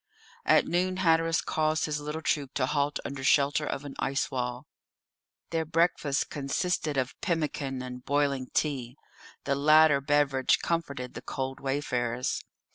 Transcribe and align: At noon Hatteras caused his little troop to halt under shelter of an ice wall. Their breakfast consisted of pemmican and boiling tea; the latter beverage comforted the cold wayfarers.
At 0.47 0.65
noon 0.67 0.97
Hatteras 0.97 1.41
caused 1.43 1.85
his 1.85 1.99
little 1.99 2.23
troop 2.23 2.55
to 2.55 2.65
halt 2.65 2.97
under 3.05 3.23
shelter 3.23 3.67
of 3.67 3.85
an 3.85 3.93
ice 3.99 4.31
wall. 4.31 4.65
Their 5.51 5.63
breakfast 5.63 6.31
consisted 6.31 6.97
of 6.97 7.13
pemmican 7.21 7.83
and 7.83 8.03
boiling 8.03 8.47
tea; 8.51 8.97
the 9.43 9.53
latter 9.53 10.01
beverage 10.01 10.57
comforted 10.57 11.13
the 11.13 11.21
cold 11.21 11.59
wayfarers. 11.59 12.43